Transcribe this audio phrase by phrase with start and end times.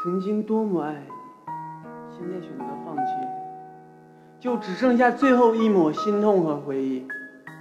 [0.00, 1.00] 曾经多么爱你，
[2.16, 3.12] 现在选择放弃，
[4.38, 7.04] 就只剩下最后一抹心痛和回忆，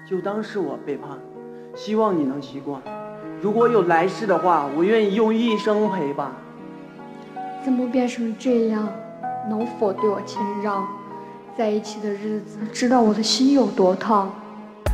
[0.07, 1.17] 就当是我背叛，
[1.75, 2.79] 希望你能习惯。
[3.41, 6.31] 如果有来世的话，我愿意用一生陪伴。
[7.63, 8.87] 怎么变成这样？
[9.49, 10.87] 能否对我谦让？
[11.57, 14.31] 在一起的日子，知道我的心有多烫。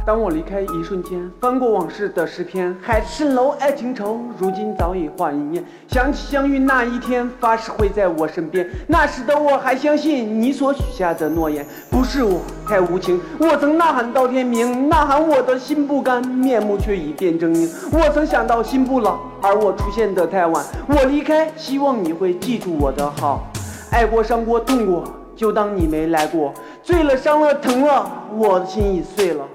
[0.05, 5.63] 当我离开一瞬间，翻过往事的诗篇，海市蜃楼爱情愁，如今早已化云烟。
[5.88, 8.70] 想起相遇那一天，发誓会在我身边。
[8.85, 11.66] 那时的我还相信你所许下的诺言。
[11.89, 17.70] 不是我太无情，我曾呐喊到天明，呐喊我的心不甘，面目却已变狰狞。
[17.93, 20.65] 我曾想到心不老，而我出现的太晚。
[20.90, 23.45] 我离开，希望你会记住我的好。
[23.90, 26.54] 爱过，伤过，痛过，就当你没来过。
[26.84, 29.45] 醉了，伤了，疼了，我的心已碎了。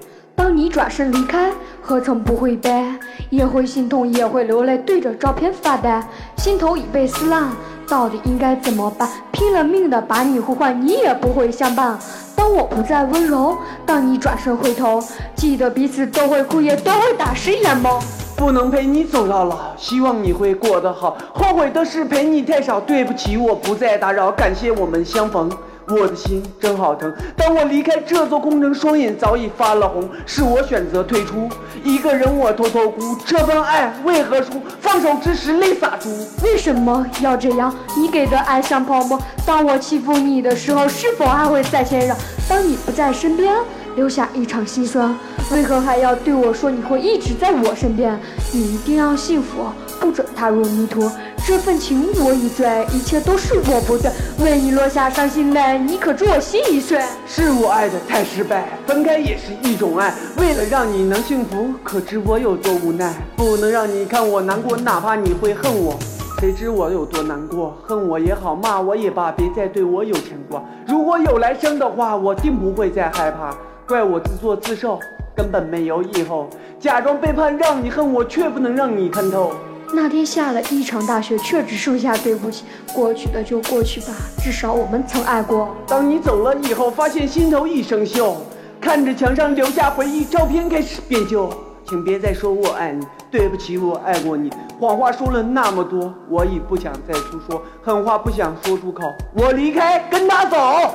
[0.49, 2.83] 当你转身离开，何曾不会悲？
[3.29, 6.03] 也会心痛，也会流泪，对着照片发呆，
[6.37, 7.51] 心头已被撕烂，
[7.87, 9.07] 到底应该怎么办？
[9.31, 11.95] 拼了命的把你呼唤，你也不会相伴。
[12.35, 13.55] 当我不再温柔，
[13.85, 14.99] 当你转身回头，
[15.35, 18.01] 记得彼此都会哭，也都会打湿眼眸。
[18.35, 21.15] 不能陪你走到老，希望你会过得好。
[21.31, 25.47] 后悔的是陪你太少，对不起，我不再打扰，感谢我们相逢。
[25.89, 30.07] 我的心真好疼，当我离开这座空城，双眼早已发了红。
[30.25, 31.49] 是我选择退出，
[31.83, 33.15] 一个人我偷偷哭。
[33.25, 34.61] 这份爱为何输？
[34.79, 36.09] 放手之时泪洒出。
[36.43, 37.73] 为什么要这样？
[37.97, 39.19] 你给的爱像泡沫。
[39.45, 42.15] 当我欺负你的时候，是否还会再谦让？
[42.47, 43.55] 当你不在身边，
[43.95, 45.15] 留下一场心酸，
[45.51, 48.19] 为何还要对我说你会一直在我身边？
[48.51, 49.65] 你一定要幸福，
[49.99, 51.09] 不准踏入迷途。
[51.49, 54.11] 这份情我已醉，一切都是我不对，
[54.45, 57.01] 为你落下伤心泪，你可知我心已碎？
[57.25, 63.15] 是我爱的太失败，分开也是一种爱，为了让你能幸福，可知我有多无奈？
[63.35, 65.97] 不能让你看我难过，哪怕你会恨我，
[66.39, 67.75] 谁知我有多难过？
[67.83, 70.63] 恨我也好，骂我也罢，别再对我有牵挂。
[70.85, 73.57] 如果有来生的话，我定不会再害怕。
[73.87, 74.99] 怪我自作自受，
[75.35, 76.47] 根本没有以后，
[76.79, 79.51] 假装背叛让你恨我，却不能让你看透。
[79.91, 82.63] 那天下了一场大雪，却只剩下对不起。
[82.93, 84.13] 过去的就过去吧，
[84.43, 85.75] 至少我们曾爱过。
[85.87, 88.35] 当你走了以后，发现心头一生锈，
[88.79, 91.51] 看着墙上留下回忆，照片开始变旧。
[91.87, 94.51] 请别再说我爱你，对不起，我爱过你。
[94.79, 99.01] 谎话说了那么多，我已不想再诉说，狠话不想说出口。
[99.33, 100.93] 我离开，跟他走。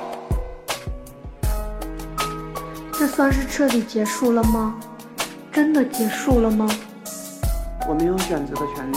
[2.93, 4.77] 这算是彻底结束了吗？
[5.50, 6.69] 真的结束了吗？
[7.87, 8.97] 我没有选择的权利，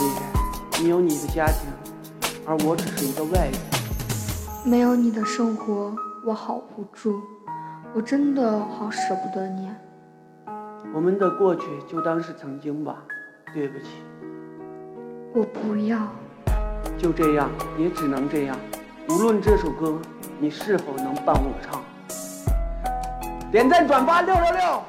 [0.80, 1.68] 你有你的家庭，
[2.46, 3.52] 而我只是一个外人。
[4.64, 5.94] 没有你的生活，
[6.24, 7.20] 我好无助，
[7.94, 9.70] 我真的好舍不得你。
[10.94, 12.96] 我们的过去就当是曾经吧，
[13.52, 13.84] 对不起。
[15.34, 15.98] 我不要。
[16.96, 18.56] 就这样，也只能这样。
[19.10, 20.00] 无论这首歌
[20.40, 21.82] 你是否能伴我唱，
[23.52, 24.82] 点赞转发六六六。